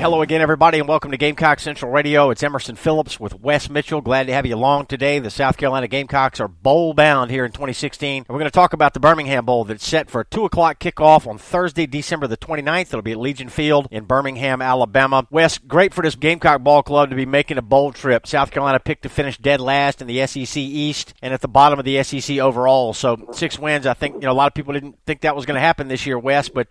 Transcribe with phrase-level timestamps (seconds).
[0.00, 2.30] Hello again, everybody, and welcome to Gamecock Central Radio.
[2.30, 4.00] It's Emerson Phillips with Wes Mitchell.
[4.00, 5.18] Glad to have you along today.
[5.18, 8.20] The South Carolina Gamecocks are bowl bound here in 2016.
[8.22, 10.78] And we're going to talk about the Birmingham Bowl that's set for a 2 o'clock
[10.78, 12.86] kickoff on Thursday, December the 29th.
[12.86, 15.26] It'll be at Legion Field in Birmingham, Alabama.
[15.30, 18.26] Wes, great for this Gamecock Ball Club to be making a bowl trip.
[18.26, 21.78] South Carolina picked to finish dead last in the SEC East and at the bottom
[21.78, 22.94] of the SEC overall.
[22.94, 23.86] So six wins.
[23.86, 25.88] I think you know a lot of people didn't think that was going to happen
[25.88, 26.68] this year, Wes, but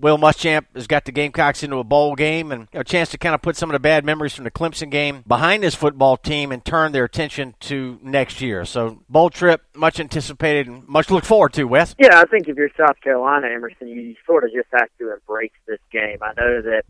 [0.00, 3.34] Will Muschamp has got the Gamecocks into a bowl game and a chance to kind
[3.34, 6.52] of put some of the bad memories from the Clemson game behind this football team
[6.52, 8.64] and turn their attention to next year.
[8.64, 11.94] So, bowl trip, much anticipated and much to look forward to, Wes.
[11.98, 15.52] Yeah, I think if you're South Carolina, Emerson, you sort of just have to embrace
[15.66, 16.18] this game.
[16.22, 16.84] I know that,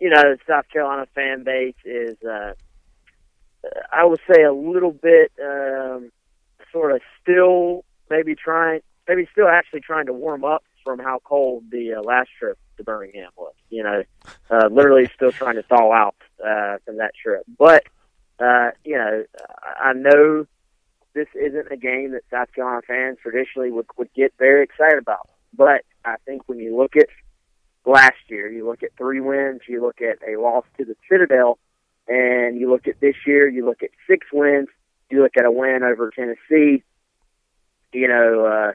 [0.00, 2.54] you know, the South Carolina fan base is, uh,
[3.92, 6.10] I would say, a little bit um,
[6.72, 11.64] sort of still maybe trying, maybe still actually trying to warm up from how cold
[11.70, 13.54] the uh, last trip to Birmingham was.
[13.70, 14.02] You know,
[14.50, 17.42] uh, literally still trying to thaw out uh, from that trip.
[17.58, 17.84] But
[18.38, 19.24] uh, you know,
[19.80, 20.46] I know
[21.14, 25.28] this isn't a game that South Carolina fans traditionally would would get very excited about.
[25.54, 27.08] But I think when you look at
[27.84, 31.58] last year, you look at three wins, you look at a loss to the Citadel,
[32.08, 34.68] and you look at this year, you look at six wins,
[35.10, 36.82] you look at a win over Tennessee.
[37.92, 38.72] You know, uh,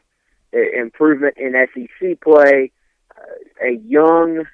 [0.54, 2.72] improvement in SEC play,
[3.64, 4.46] a young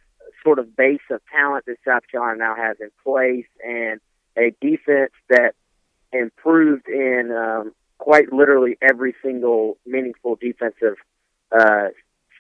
[0.43, 3.99] sort of base of talent that South Carolina now has in place, and
[4.37, 5.53] a defense that
[6.11, 10.95] improved in um, quite literally every single meaningful defensive
[11.51, 11.87] uh,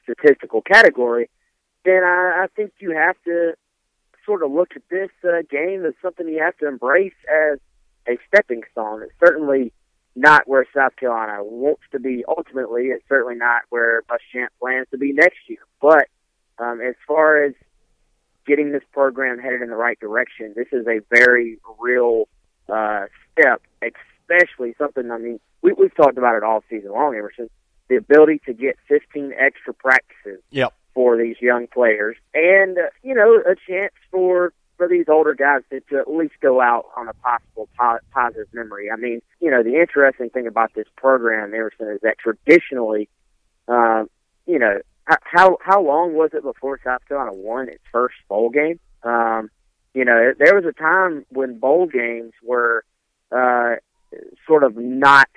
[0.03, 1.29] statistical category,
[1.85, 3.53] then I, I think you have to
[4.25, 7.59] sort of look at this uh, game as something you have to embrace as
[8.07, 9.03] a stepping stone.
[9.03, 9.73] It's certainly
[10.15, 12.87] not where South Carolina wants to be ultimately.
[12.87, 15.59] It's certainly not where Muschamp plans to be next year.
[15.81, 16.07] But
[16.59, 17.53] um, as far as
[18.45, 22.27] getting this program headed in the right direction, this is a very real
[22.69, 27.49] uh, step, especially something, I mean, we, we've talked about it all season long, Emerson.
[27.89, 30.73] The ability to get 15 extra practices yep.
[30.93, 35.61] for these young players and, uh, you know, a chance for for these older guys
[35.69, 38.89] to, to at least go out on a possible po- positive memory.
[38.91, 43.07] I mean, you know, the interesting thing about this program, Emerson, is that traditionally,
[43.67, 44.09] um,
[44.47, 48.79] you know, how how long was it before South Carolina won its first bowl game?
[49.03, 49.49] Um,
[49.93, 52.83] you know, there was a time when bowl games were
[53.31, 53.75] uh,
[54.47, 55.29] sort of not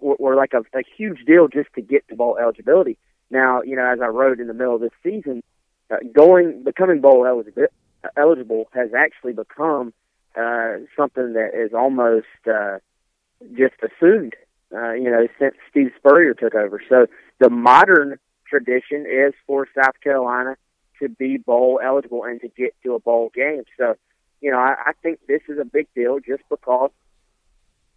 [0.00, 2.96] were like a, a huge deal just to get to bowl eligibility.
[3.30, 5.42] Now, you know, as I wrote in the middle of this season,
[5.90, 7.66] uh, going becoming bowl eligible
[8.16, 9.92] eligible has actually become
[10.36, 12.78] uh, something that is almost uh,
[13.56, 14.34] just assumed,
[14.74, 16.82] uh, you know, since Steve Spurrier took over.
[16.88, 17.06] So
[17.38, 18.18] the modern
[18.48, 20.56] tradition is for South Carolina
[21.00, 23.64] to be bowl eligible and to get to a bowl game.
[23.78, 23.94] So,
[24.40, 26.90] you know, I, I think this is a big deal just because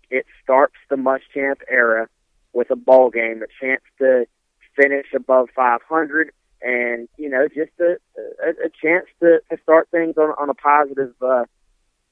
[0.10, 2.08] it starts the Muschamp era
[2.54, 4.26] with a bowl game, a chance to
[4.76, 6.32] finish above 500
[6.62, 7.98] and you know just a
[8.44, 11.46] a, a chance to, to start things on on a positive uh,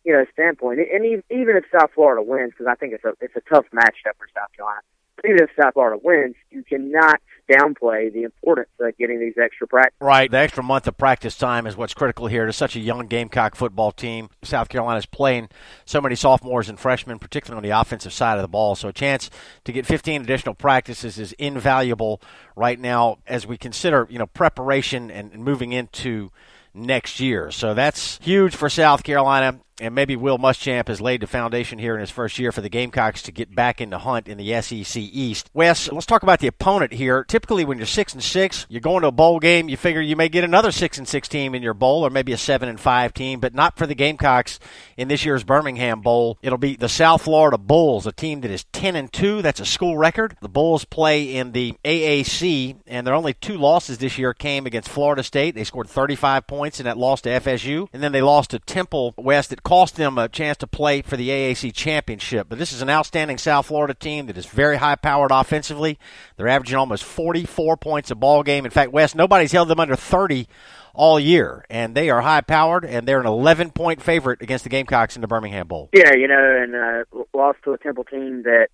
[0.03, 0.79] you know standpoint.
[0.79, 4.17] And even if South Florida wins, because I think it's a it's a tough matchup
[4.17, 4.81] for South Carolina.
[5.25, 7.19] Even if South Florida wins, you cannot
[7.49, 9.95] downplay the importance of getting these extra practice.
[9.99, 10.29] Right.
[10.29, 13.55] The extra month of practice time is what's critical here to such a young Gamecock
[13.55, 14.29] football team.
[14.43, 15.49] South Carolina's playing
[15.85, 18.75] so many sophomores and freshmen, particularly on the offensive side of the ball.
[18.75, 19.29] So a chance
[19.63, 22.21] to get 15 additional practices is invaluable
[22.55, 26.31] right now as we consider, you know, preparation and moving into
[26.73, 27.51] next year.
[27.51, 31.95] So that's huge for South Carolina and maybe Will Muschamp has laid the foundation here
[31.95, 34.61] in his first year for the Gamecocks to get back in the hunt in the
[34.61, 35.49] SEC East.
[35.53, 37.25] Wes, let's talk about the opponent here.
[37.25, 39.67] Typically, when you're six and six, you're going to a bowl game.
[39.67, 42.31] You figure you may get another six and six team in your bowl, or maybe
[42.31, 44.59] a seven and five team, but not for the Gamecocks
[44.95, 46.37] in this year's Birmingham Bowl.
[46.41, 49.41] It'll be the South Florida Bulls, a team that is ten and two.
[49.41, 50.37] That's a school record.
[50.41, 54.89] The Bulls play in the AAC, and their only two losses this year came against
[54.89, 55.55] Florida State.
[55.55, 59.13] They scored 35 points in that loss to FSU, and then they lost to Temple
[59.17, 62.47] West at cost them a chance to play for the AAC championship.
[62.47, 65.97] But this is an outstanding South Florida team that is very high powered offensively.
[66.37, 68.63] They're averaging almost 44 points a ball game.
[68.63, 70.47] In fact, Wes, nobody's held them under 30
[70.93, 74.69] all year, and they are high powered, and they're an 11 point favorite against the
[74.69, 75.89] Gamecocks in the Birmingham Bowl.
[75.93, 78.67] Yeah, you know, and uh, lost to a Temple team that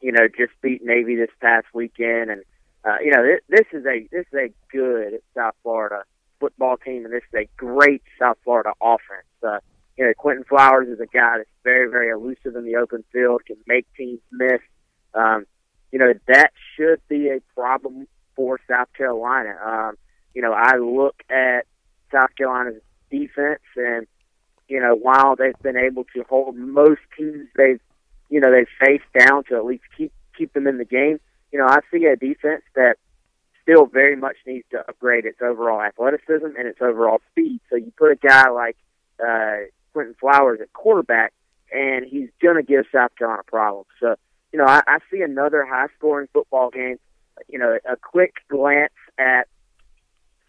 [0.00, 2.42] you know just beat Navy this past weekend, and
[2.84, 6.02] uh, you know this, this is a this is a good South Florida
[6.40, 9.28] football team, and this is a great South Florida offense.
[9.46, 9.58] Uh,
[10.00, 13.42] you know, Quinton Flowers is a guy that's very, very elusive in the open field,
[13.46, 14.60] can make teams miss.
[15.12, 15.44] Um,
[15.92, 19.58] you know, that should be a problem for South Carolina.
[19.62, 19.96] Um,
[20.34, 21.66] you know, I look at
[22.10, 22.80] South Carolina's
[23.10, 24.06] defense, and
[24.68, 27.80] you know, while they've been able to hold most teams they've,
[28.30, 31.20] you know, they've faced down to at least keep keep them in the game,
[31.52, 32.96] you know, I see a defense that
[33.60, 37.60] still very much needs to upgrade its overall athleticism and its overall speed.
[37.68, 38.78] So you put a guy like
[39.22, 41.32] uh, Quinton Flowers at quarterback,
[41.72, 43.88] and he's going to give South Carolina problems.
[44.00, 44.16] So,
[44.52, 46.98] you know, I, I see another high-scoring football game.
[47.48, 49.48] You know, a quick glance at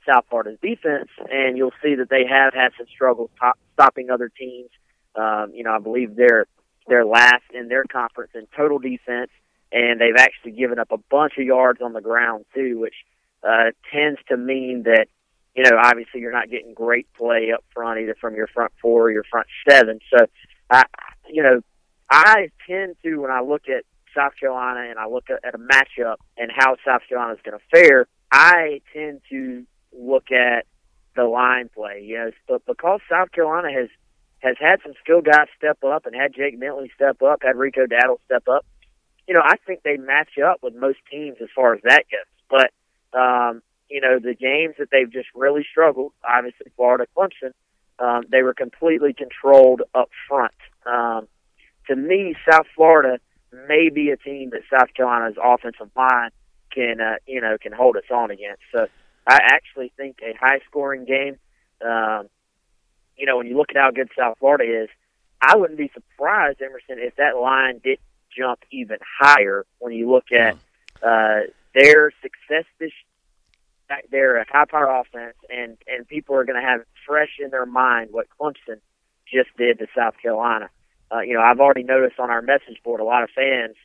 [0.06, 4.30] South Florida's defense, and you'll see that they have had some struggles top, stopping other
[4.30, 4.70] teams.
[5.16, 6.48] Um, you know, I believe they're
[6.88, 9.30] they're last in their conference in total defense,
[9.72, 12.96] and they've actually given up a bunch of yards on the ground too, which
[13.44, 15.08] uh, tends to mean that
[15.56, 19.03] you know obviously you're not getting great play up front either from your front four
[19.03, 20.00] or your front seven.
[20.15, 20.25] So,
[20.69, 20.83] I
[21.30, 21.62] you know
[22.09, 26.18] I tend to when I look at South Carolina and I look at, a matchup
[26.38, 30.65] and how South Carolina is going to fare, I tend to look at
[31.15, 32.04] the line play.
[32.06, 33.89] You know, but because South Carolina has
[34.39, 37.86] has had some skill guys step up and had Jake Bentley step up, had Rico
[37.86, 38.65] Dowdle step up.
[39.27, 42.27] You know, I think they match up with most teams as far as that goes.
[42.50, 43.62] But um,
[43.92, 47.52] you know, the games that they've just really struggled, obviously Florida, Clemson,
[48.00, 50.54] um, they were completely controlled up front.
[50.86, 51.28] Um,
[51.88, 53.20] to me, South Florida
[53.68, 56.32] may be a team that South Carolina's offensive line
[56.74, 58.62] can, uh, you know, can hold its own against.
[58.74, 58.88] So
[59.28, 61.38] I actually think a high scoring game.
[61.86, 62.30] Um,
[63.18, 64.90] you know, when you look at how good South Florida is,
[65.42, 68.00] I wouldn't be surprised, Emerson, if that line did
[68.36, 70.56] jump even higher when you look at
[71.04, 71.42] uh,
[71.76, 72.92] their success this
[73.92, 77.50] back there, a high power offense, and and people are going to have fresh in
[77.50, 78.80] their mind what Clemson
[79.28, 80.70] just did to South Carolina.
[81.12, 83.76] Uh, you know, I've already noticed on our message board a lot of fans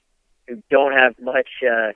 [0.47, 1.91] who don't have much uh,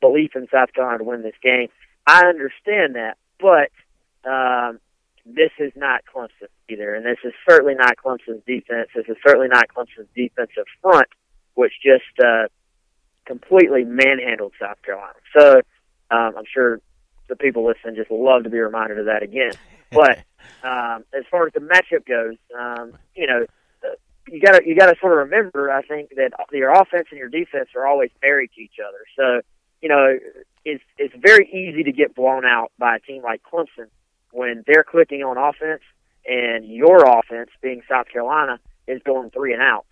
[0.00, 1.68] belief in South Carolina to win this game.
[2.06, 3.68] I understand that, but
[4.24, 4.80] um,
[5.26, 8.88] this is not Clemson either, and this is certainly not Clemson's defense.
[8.94, 11.08] This is certainly not Clemson's defensive front,
[11.54, 12.48] which just uh,
[13.26, 15.18] completely manhandled South Carolina.
[15.36, 15.60] So
[16.10, 16.80] um, I'm sure
[17.30, 19.52] the people listening just love to be reminded of that again.
[19.90, 20.18] But
[20.62, 23.46] um, as far as the matchup goes, um, you know,
[24.28, 25.70] you got to you got to sort of remember.
[25.70, 28.98] I think that your offense and your defense are always married to each other.
[29.16, 29.40] So
[29.80, 30.18] you know,
[30.64, 33.88] it's it's very easy to get blown out by a team like Clemson
[34.32, 35.82] when they're clicking on offense
[36.26, 39.86] and your offense, being South Carolina, is going three and out.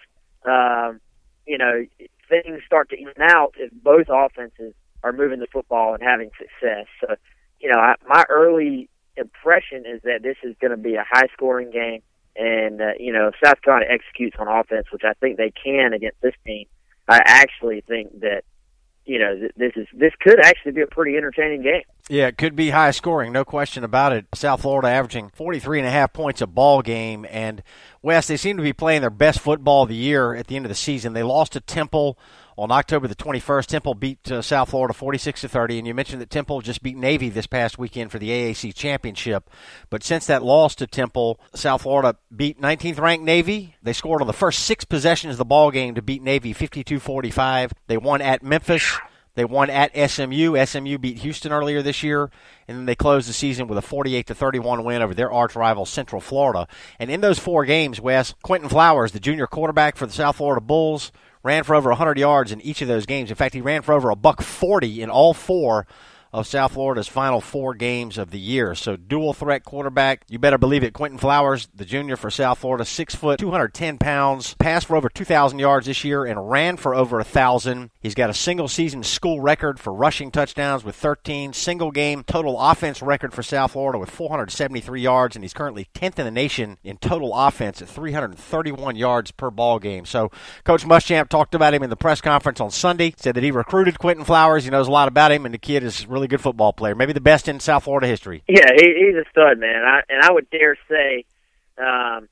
[0.44, 1.00] Um,
[1.46, 1.84] you know,
[2.29, 6.86] things start to even out if both offenses are moving the football and having success.
[7.00, 7.14] So,
[7.60, 11.28] you know, I, my early impression is that this is going to be a high
[11.32, 12.02] scoring game.
[12.36, 15.92] And, uh, you know, if South Carolina executes on offense, which I think they can
[15.92, 16.66] against this team,
[17.08, 18.44] I actually think that
[19.08, 21.82] you know, this is this could actually be a pretty entertaining game.
[22.10, 24.26] Yeah, it could be high scoring, no question about it.
[24.34, 27.62] South Florida averaging 43 and a half points a ball game and
[28.02, 30.67] Wes they seem to be playing their best football of the year at the end
[30.67, 31.14] of the season.
[31.14, 32.19] They lost to Temple
[32.58, 36.20] on October the 21st, Temple beat uh, South Florida 46 to 30, and you mentioned
[36.20, 39.48] that Temple just beat Navy this past weekend for the AAC championship.
[39.91, 43.77] But since that loss to Temple, South Florida beat 19th ranked Navy.
[43.81, 47.70] They scored on the first six possessions of the ball game to beat Navy 52-45.
[47.86, 48.98] They won at Memphis.
[49.36, 50.67] They won at SMU.
[50.67, 52.29] SMU beat Houston earlier this year,
[52.67, 55.55] and then they closed the season with a 48 to 31 win over their arch
[55.55, 56.67] rival Central Florida.
[56.98, 60.60] And in those four games, Wes Quinton Flowers, the junior quarterback for the South Florida
[60.60, 61.12] Bulls,
[61.48, 63.31] ran for over 100 yards in each of those games.
[63.31, 65.86] In fact, he ran for over a buck 40 in all four
[66.32, 68.75] of South Florida's final four games of the year.
[68.75, 70.25] So dual threat quarterback.
[70.29, 70.93] You better believe it.
[70.93, 75.58] Quinton Flowers, the junior for South Florida, six foot, 210 pounds, passed for over 2,000
[75.58, 77.91] yards this year and ran for over a thousand.
[78.01, 82.61] He's got a single season school record for rushing touchdowns with 13, single game total
[82.61, 86.79] offense record for South Florida with 473 yards, and he's currently 10th in the nation
[86.82, 90.05] in total offense at 331 yards per ball game.
[90.05, 90.31] So
[90.65, 93.99] Coach Muschamp talked about him in the press conference on Sunday, said that he recruited
[93.99, 94.65] Quinton Flowers.
[94.65, 96.96] He knows a lot about him, and the kid is really really good football player,
[96.96, 98.43] maybe the best in South Florida history.
[98.48, 99.84] Yeah, he, he's a stud, man.
[99.84, 101.25] I, and I would dare say,
[101.79, 102.29] um,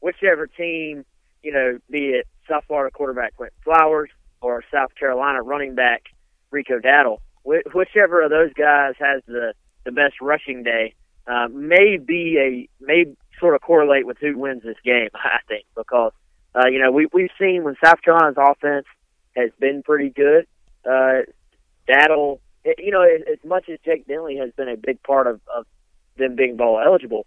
[0.00, 1.04] whichever team,
[1.42, 4.10] you know, be it South Florida quarterback Quinton Flowers
[4.40, 6.04] or South Carolina running back
[6.52, 10.94] Rico Dowdle, wh- whichever of those guys has the the best rushing day,
[11.26, 13.04] uh, may be a may
[13.40, 15.08] sort of correlate with who wins this game.
[15.14, 16.12] I think because
[16.54, 18.86] uh, you know we we've seen when South Carolina's offense
[19.36, 20.46] has been pretty good.
[20.88, 21.22] Uh,
[22.78, 25.66] you know as much as Jake Bentley has been a big part of, of
[26.16, 27.26] them being bowl eligible,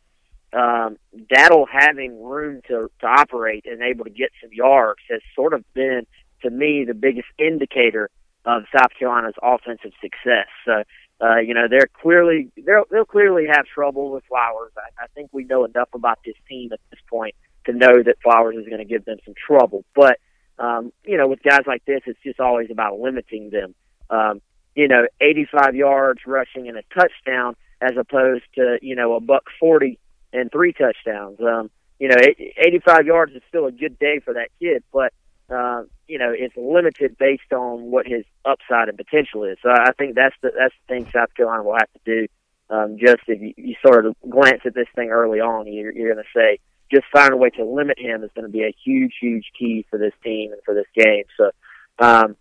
[0.53, 5.53] um, Dowdle having room to to operate and able to get some yards has sort
[5.53, 6.05] of been
[6.43, 8.09] to me the biggest indicator
[8.45, 10.47] of South Carolina's offensive success.
[10.65, 10.83] So.
[11.19, 14.71] Uh, you know they're clearly they'll they'll clearly have trouble with Flowers.
[14.77, 17.33] I, I think we know enough about this team at this point
[17.65, 19.83] to know that Flowers is going to give them some trouble.
[19.95, 20.19] But
[20.59, 23.75] um, you know, with guys like this, it's just always about limiting them.
[24.09, 24.41] Um,
[24.77, 29.45] you know, 85 yards rushing and a touchdown as opposed to, you know, a buck
[29.59, 29.97] 40
[30.31, 31.39] and three touchdowns.
[31.41, 35.13] Um, you know, 85 yards is still a good day for that kid, but,
[35.49, 39.57] uh, you know, it's limited based on what his upside and potential is.
[39.63, 42.27] So I think that's the, that's the thing South Carolina will have to do.
[42.69, 46.13] Um, just if you, you sort of glance at this thing early on, you're, you're
[46.13, 46.59] going to say,
[46.93, 49.87] just find a way to limit him is going to be a huge, huge key
[49.89, 51.23] for this team and for this game.
[51.35, 51.49] So,
[51.97, 52.35] um,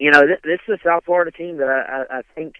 [0.00, 2.54] you know, th- this is a South Florida team that I, I, I think,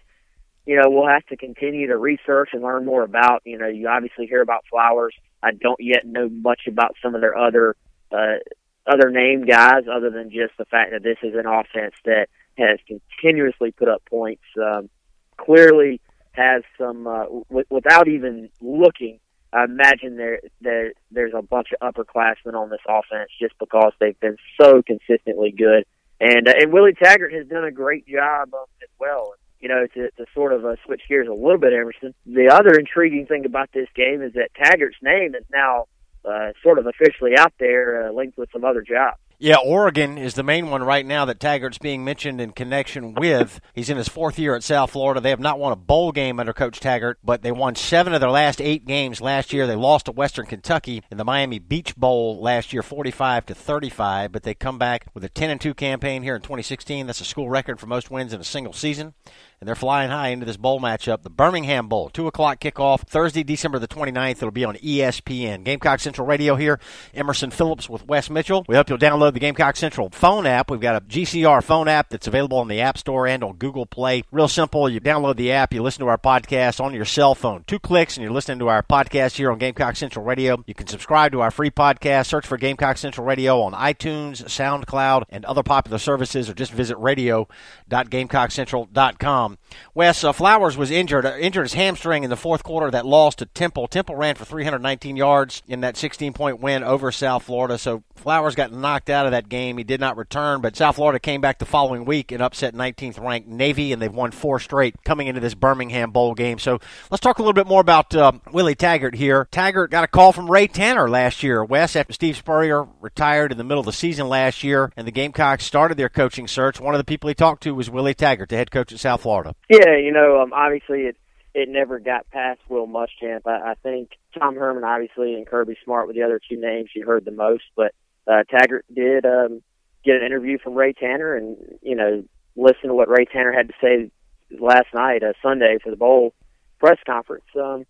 [0.65, 3.41] you know, we'll have to continue to research and learn more about.
[3.45, 5.15] You know, you obviously hear about Flowers.
[5.41, 7.75] I don't yet know much about some of their other,
[8.11, 8.37] uh,
[8.85, 12.77] other name guys other than just the fact that this is an offense that has
[12.87, 14.43] continuously put up points.
[14.61, 14.89] Um,
[15.35, 15.99] clearly
[16.33, 19.19] has some, uh, w- without even looking,
[19.53, 24.19] I imagine there there there's a bunch of upperclassmen on this offense just because they've
[24.19, 25.85] been so consistently good,
[26.21, 29.33] and uh, and Willie Taggart has done a great job of as well.
[29.59, 32.13] You know, to to sort of uh, switch gears a little bit, Emerson.
[32.25, 35.85] The other intriguing thing about this game is that Taggart's name is now
[36.23, 39.17] uh, sort of officially out there, uh, linked with some other jobs.
[39.43, 43.59] Yeah, Oregon is the main one right now that Taggart's being mentioned in connection with.
[43.73, 45.19] He's in his fourth year at South Florida.
[45.19, 48.21] They have not won a bowl game under Coach Taggart, but they won seven of
[48.21, 49.65] their last eight games last year.
[49.65, 54.31] They lost to Western Kentucky in the Miami Beach Bowl last year, 45 to 35,
[54.31, 57.07] but they come back with a 10 and 2 campaign here in 2016.
[57.07, 59.15] That's a school record for most wins in a single season
[59.61, 63.43] and they're flying high into this bowl matchup, the Birmingham Bowl, 2 o'clock kickoff, Thursday,
[63.43, 64.31] December the 29th.
[64.31, 65.63] It'll be on ESPN.
[65.63, 66.79] Gamecock Central Radio here,
[67.13, 68.65] Emerson Phillips with Wes Mitchell.
[68.67, 70.71] We hope you'll download the Gamecock Central phone app.
[70.71, 73.85] We've got a GCR phone app that's available on the App Store and on Google
[73.85, 74.23] Play.
[74.31, 74.89] Real simple.
[74.89, 77.63] You download the app, you listen to our podcast on your cell phone.
[77.67, 80.63] Two clicks, and you're listening to our podcast here on Gamecock Central Radio.
[80.65, 85.25] You can subscribe to our free podcast, search for Gamecock Central Radio on iTunes, SoundCloud,
[85.29, 89.50] and other popular services, or just visit radio.gamecockcentral.com.
[89.93, 92.91] Wes uh, Flowers was injured, uh, injured his hamstring in the fourth quarter.
[92.91, 93.87] That loss to Temple.
[93.87, 97.77] Temple ran for 319 yards in that 16 point win over South Florida.
[97.77, 99.77] So Flowers got knocked out of that game.
[99.77, 103.19] He did not return, but South Florida came back the following week and upset 19th
[103.19, 106.59] ranked Navy, and they've won four straight coming into this Birmingham Bowl game.
[106.59, 106.79] So
[107.09, 109.47] let's talk a little bit more about uh, Willie Taggart here.
[109.51, 113.57] Taggart got a call from Ray Tanner last year, Wes, after Steve Spurrier retired in
[113.57, 116.79] the middle of the season last year, and the Gamecocks started their coaching search.
[116.79, 119.21] One of the people he talked to was Willie Taggart, the head coach at South
[119.21, 119.40] Florida.
[119.69, 121.17] Yeah, you know, um, obviously it
[121.53, 123.41] it never got past Will Muschamp.
[123.45, 127.05] I, I think Tom Herman, obviously, and Kirby Smart were the other two names you
[127.05, 127.93] heard the most, but
[128.27, 129.61] uh, Taggart did um,
[130.05, 132.23] get an interview from Ray Tanner, and you know,
[132.55, 134.11] listen to what Ray Tanner had to say
[134.59, 136.33] last night, uh, Sunday, for the bowl
[136.79, 137.45] press conference.
[137.55, 137.85] Um,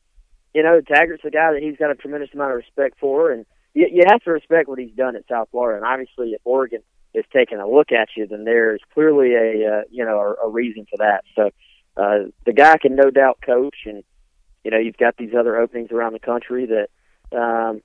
[0.54, 3.46] you know, Taggart's a guy that he's got a tremendous amount of respect for, and
[3.74, 5.78] you, you have to respect what he's done at South Florida.
[5.78, 6.82] And obviously, if Oregon
[7.14, 10.50] is taking a look at you, then there's clearly a uh, you know a, a
[10.50, 11.24] reason for that.
[11.36, 11.50] So
[11.98, 14.04] uh, the guy can no doubt coach, and
[14.64, 17.82] you know you've got these other openings around the country that um,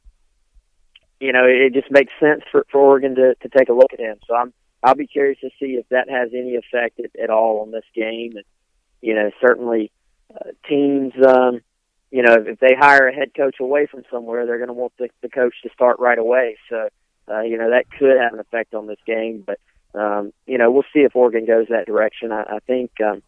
[1.21, 4.01] you know it just makes sense for, for Oregon to, to take a look at
[4.01, 4.19] him.
[4.27, 4.53] So I'm
[4.83, 7.85] I'll be curious to see if that has any effect at, at all on this
[7.95, 8.45] game, and
[9.01, 9.91] you know certainly
[10.35, 11.13] uh, teams.
[11.25, 11.61] Um,
[12.11, 14.93] you know, if they hire a head coach away from somewhere, they're going to want
[14.99, 16.57] the, the coach to start right away.
[16.71, 16.89] So,
[17.29, 19.45] uh, you know, that could have an effect on this game.
[19.47, 19.59] But,
[19.99, 22.33] um, you know, we'll see if Oregon goes that direction.
[22.33, 23.23] I, I think, um,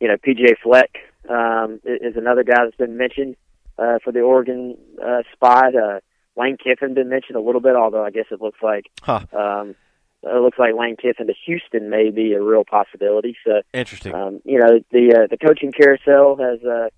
[0.00, 0.90] you know, PJ Fleck
[1.28, 3.36] um, is another guy that's been mentioned
[3.78, 5.74] uh, for the Oregon uh, spot.
[5.74, 6.00] Uh,
[6.36, 9.20] Lane Kiffin been mentioned a little bit, although I guess it looks like huh.
[9.32, 9.74] um,
[10.22, 13.36] it looks like Lane Kiffin to Houston may be a real possibility.
[13.44, 14.14] So interesting.
[14.14, 16.88] Um, you know, the uh, the coaching carousel has uh,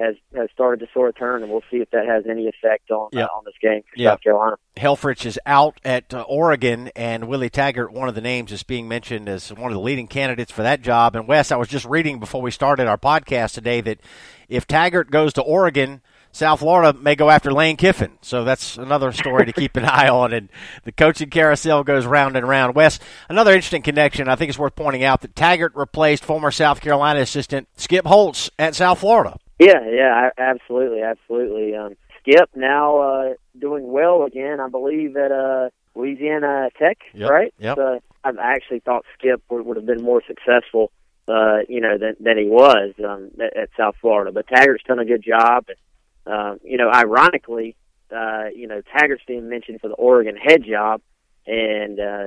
[0.00, 2.90] has has started to sort of turn, and we'll see if that has any effect
[2.90, 3.24] on yeah.
[3.24, 4.10] uh, on this game for yeah.
[4.10, 4.56] South Carolina.
[4.76, 8.88] Helfrich is out at uh, Oregon, and Willie Taggart, one of the names, is being
[8.88, 11.14] mentioned as one of the leading candidates for that job.
[11.14, 14.00] And Wes, I was just reading before we started our podcast today that
[14.48, 16.00] if Taggart goes to Oregon,
[16.32, 18.18] South Florida may go after Lane Kiffin.
[18.22, 20.32] So that's another story to keep an eye on.
[20.32, 20.48] And
[20.84, 22.74] the coaching carousel goes round and round.
[22.74, 24.28] Wes, another interesting connection.
[24.28, 28.50] I think it's worth pointing out that Taggart replaced former South Carolina assistant Skip Holtz
[28.58, 29.38] at South Florida.
[29.60, 31.76] Yeah, yeah, absolutely, absolutely.
[31.76, 37.54] Um, Skip now uh, doing well again, I believe, at uh, Louisiana Tech, yep, right?
[37.58, 37.76] Yep.
[37.76, 40.92] So I actually thought Skip would, would have been more successful,
[41.28, 44.32] uh, you know, than, than he was um, at, at South Florida.
[44.32, 45.66] But Taggart's done a good job.
[45.68, 47.76] And, uh, you know, ironically,
[48.10, 51.02] uh, you know, Taggart's being mentioned for the Oregon head job,
[51.46, 52.24] and uh,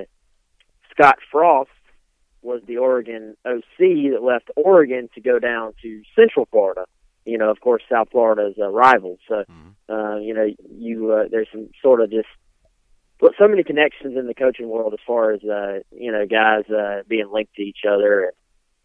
[0.92, 1.72] Scott Frost
[2.44, 6.86] was the Oregon OC that left Oregon to go down to Central Florida.
[7.26, 9.94] You know, of course, South Florida is a rival, so mm-hmm.
[9.94, 12.28] uh, you know, you uh, there's some sort of just
[13.40, 17.04] so many connections in the coaching world as far as uh, you know guys uh,
[17.08, 18.26] being linked to each other.
[18.26, 18.32] And,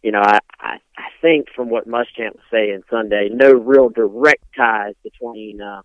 [0.01, 4.43] you know, I, I I think from what Muschamp was saying Sunday, no real direct
[4.55, 5.81] ties between uh,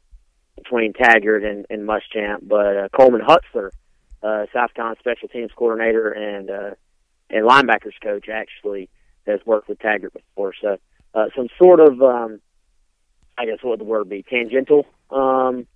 [0.57, 3.71] between Taggart and, and Muschamp, but uh, Coleman Hutzler,
[4.23, 6.71] uh, South Carolina special teams coordinator and uh,
[7.31, 8.89] and linebackers coach, actually
[9.27, 10.53] has worked with Taggart before.
[10.61, 10.77] So
[11.15, 12.41] uh, some sort of um,
[13.37, 15.67] I guess what would the word be tangential um,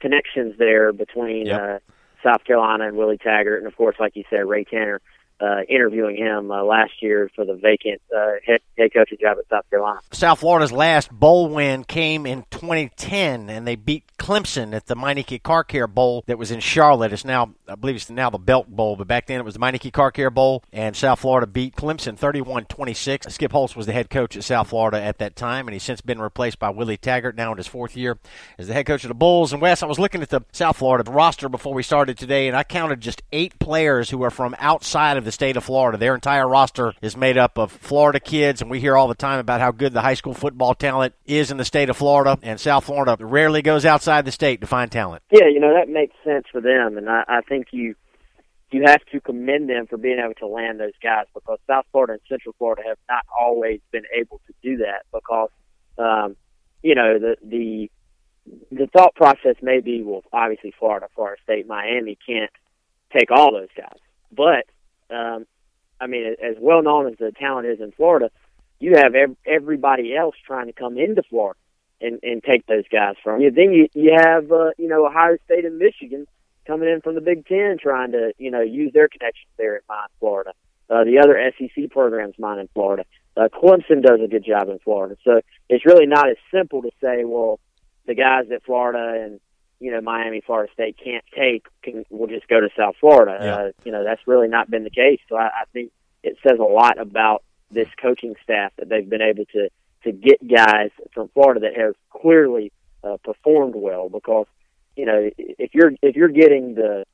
[0.00, 1.46] connections there between.
[1.46, 1.60] Yep.
[1.60, 1.78] Uh,
[2.24, 5.00] South Carolina and Willie Taggart, and of course, like you said, Ray Tanner
[5.40, 9.48] uh, interviewing him uh, last year for the vacant uh, head, head coaching job at
[9.48, 10.00] South Carolina.
[10.12, 15.42] South Florida's last bowl win came in 2010, and they beat Clemson at the Meineke
[15.42, 17.12] Car Care Bowl that was in Charlotte.
[17.12, 19.60] It's now, I believe it's now the Belk Bowl, but back then it was the
[19.60, 23.30] Meineke Car Care Bowl, and South Florida beat Clemson 31-26.
[23.30, 26.00] Skip Holtz was the head coach at South Florida at that time, and he's since
[26.00, 28.18] been replaced by Willie Taggart now in his fourth year
[28.58, 29.52] as the head coach of the Bulls.
[29.52, 32.56] And Wes, I was looking at the South Florida roster before we started today, and
[32.56, 35.98] I counted just eight players who are from outside of the state of Florida.
[35.98, 39.40] Their entire roster is made up of Florida kids, and we hear all the time
[39.40, 42.38] about how good the high school football talent is in the state of Florida.
[42.46, 45.24] And South Florida rarely goes outside the state to find talent.
[45.32, 47.96] Yeah, you know that makes sense for them, and I, I think you
[48.70, 52.12] you have to commend them for being able to land those guys because South Florida
[52.12, 55.48] and Central Florida have not always been able to do that because
[55.98, 56.36] um,
[56.84, 57.90] you know the the
[58.70, 62.52] the thought process may be well obviously Florida, Florida State, Miami can't
[63.12, 63.98] take all those guys,
[64.30, 64.66] but
[65.12, 65.46] um,
[66.00, 68.30] I mean, as well known as the talent is in Florida,
[68.78, 71.58] you have ev- everybody else trying to come into Florida
[72.00, 73.50] and and take those guys from you.
[73.50, 76.26] Then you you have uh, you know Ohio State and Michigan
[76.66, 79.82] coming in from the Big Ten trying to you know use their connections there at
[79.88, 80.52] mine Florida.
[80.88, 83.04] Uh, the other SEC programs mine in Florida.
[83.36, 86.90] Uh, Clemson does a good job in Florida, so it's really not as simple to
[87.02, 87.58] say, well,
[88.06, 89.40] the guys at Florida and
[89.80, 93.38] you know Miami, Florida State can't take can will just go to South Florida.
[93.40, 93.54] Yeah.
[93.54, 95.20] Uh, you know that's really not been the case.
[95.28, 99.22] So I, I think it says a lot about this coaching staff that they've been
[99.22, 99.68] able to
[100.04, 104.08] to get guys from Florida that have clearly uh, performed well.
[104.08, 104.46] Because
[104.96, 107.04] you know if you're if you're getting the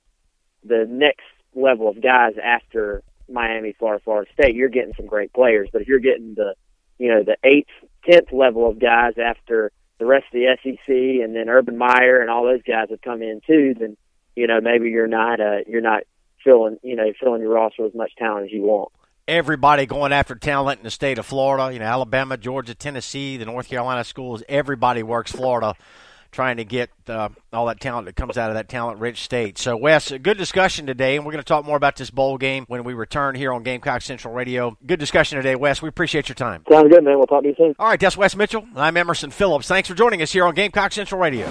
[0.65, 5.69] the next level of guys after Miami, Florida, Florida State, you're getting some great players.
[5.73, 6.55] But if you're getting the
[6.99, 7.71] you know the eighth,
[8.09, 12.31] tenth level of guys after the rest of the SEC, and then Urban Meyer and
[12.31, 13.97] all those guys have come in too, then
[14.37, 16.03] you know maybe you're not uh, you're not
[16.45, 18.93] filling you know filling your roster with as much talent as you want.
[19.33, 23.47] Everybody going after talent in the state of Florida, you know, Alabama, Georgia, Tennessee, the
[23.47, 24.43] North Carolina schools.
[24.47, 25.75] Everybody works Florida,
[26.33, 29.57] trying to get uh, all that talent that comes out of that talent-rich state.
[29.57, 32.37] So, Wes, a good discussion today, and we're going to talk more about this bowl
[32.37, 34.77] game when we return here on Gamecock Central Radio.
[34.85, 35.81] Good discussion today, Wes.
[35.81, 36.63] We appreciate your time.
[36.71, 37.17] Sounds good, man.
[37.17, 37.75] We'll talk to you soon.
[37.79, 38.67] All right, that's Wes Mitchell.
[38.77, 39.67] I'm Emerson Phillips.
[39.67, 41.51] Thanks for joining us here on Gamecock Central Radio.